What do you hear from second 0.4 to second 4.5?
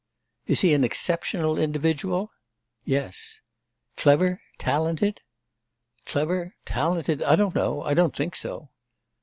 'Is he an exceptional individual?' 'Yes.' 'Clever?